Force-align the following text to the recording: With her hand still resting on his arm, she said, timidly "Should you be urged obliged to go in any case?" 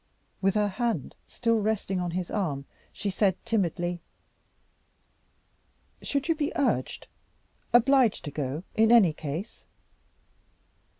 With 0.41 0.55
her 0.55 0.67
hand 0.67 1.13
still 1.27 1.59
resting 1.59 1.99
on 1.99 2.09
his 2.09 2.31
arm, 2.31 2.65
she 2.91 3.11
said, 3.11 3.35
timidly 3.45 4.01
"Should 6.01 6.27
you 6.27 6.33
be 6.33 6.51
urged 6.55 7.05
obliged 7.71 8.25
to 8.25 8.31
go 8.31 8.63
in 8.73 8.91
any 8.91 9.13
case?" 9.13 9.63